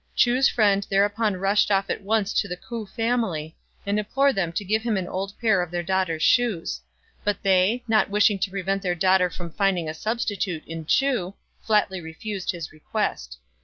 [0.15, 3.55] Chu's friend thereupon rushed off at once to the K'ou family,
[3.85, 6.81] and implored them to give him an old pair of their daughter's shoes;
[7.23, 11.35] but they, not wishing to prevent their daughter from finding a substi tute in Chu,
[11.61, 13.37] flatly refused his request.